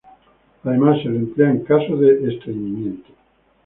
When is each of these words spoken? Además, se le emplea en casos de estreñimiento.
Además, 0.63 1.03
se 1.03 1.09
le 1.09 1.17
emplea 1.19 1.51
en 1.51 1.63
casos 1.63 1.99
de 1.99 2.27
estreñimiento. 2.33 3.11